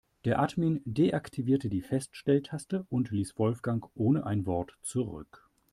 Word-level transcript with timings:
Der 0.25 0.39
Admin 0.39 0.81
deaktivierte 0.85 1.69
die 1.69 1.83
Feststelltaste 1.83 2.87
und 2.89 3.11
ließ 3.11 3.37
Wolfgang 3.37 3.85
ohne 3.93 4.25
ein 4.25 4.47
Wort 4.47 4.75
zurück. 4.81 5.47